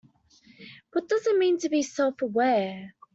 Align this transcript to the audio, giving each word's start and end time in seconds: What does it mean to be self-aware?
What 0.93 1.07
does 1.07 1.27
it 1.27 1.37
mean 1.37 1.59
to 1.59 1.69
be 1.69 1.83
self-aware? 1.83 2.95